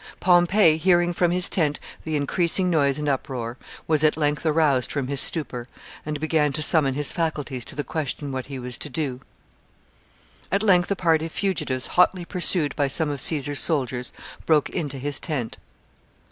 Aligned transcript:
Pompey, 0.19 0.77
hearing 0.77 1.13
from 1.13 1.29
his 1.29 1.47
tent 1.47 1.79
the 2.05 2.15
increasing 2.15 2.71
noise 2.71 2.97
and 2.97 3.07
uproar, 3.07 3.57
was 3.87 4.03
at 4.03 4.17
length 4.17 4.43
aroused 4.47 4.91
from 4.91 5.09
his 5.09 5.21
stupor, 5.21 5.67
and 6.03 6.19
began 6.19 6.51
to 6.53 6.63
summon 6.63 6.95
his 6.95 7.11
faculties 7.13 7.63
to 7.65 7.75
the 7.75 7.83
question 7.83 8.31
what 8.31 8.47
he 8.47 8.57
was 8.57 8.79
to 8.79 8.89
do. 8.89 9.21
At 10.51 10.63
length 10.63 10.89
a 10.89 10.95
party 10.95 11.27
of 11.27 11.31
fugitives, 11.31 11.85
hotly 11.85 12.25
pursued 12.25 12.75
by 12.75 12.87
some 12.87 13.11
of 13.11 13.21
Caesar's 13.21 13.59
soldiers, 13.59 14.11
broke 14.47 14.71
into 14.71 14.97
his 14.97 15.19
tent. 15.19 15.59